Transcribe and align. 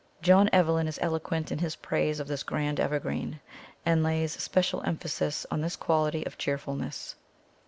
John 0.23 0.49
Evelyn 0.51 0.87
is 0.87 0.97
eloquent 0.99 1.51
in 1.51 1.59
his 1.59 1.75
praise 1.75 2.19
of 2.19 2.27
this 2.27 2.41
grand 2.41 2.79
evergreen, 2.79 3.39
and 3.85 4.01
lays 4.01 4.31
special 4.31 4.81
emphasis 4.81 5.45
on 5.51 5.61
this 5.61 5.75
quality 5.75 6.25
of 6.25 6.39
cheerfulness. 6.39 7.13